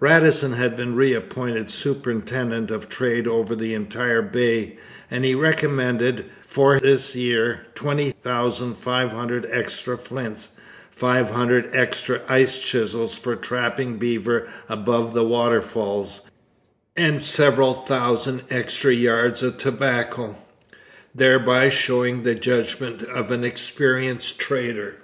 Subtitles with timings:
[0.00, 4.78] Radisson had been reappointed superintendent of trade over the entire Bay;
[5.12, 10.56] and he recommended for this year 20,500 extra flints,
[10.90, 16.22] 500 extra ice chisels for trapping beaver above the waterfalls,
[16.96, 20.34] and several thousand extra yards of tobacco
[21.14, 24.96] thereby showing the judgment of an experienced trader.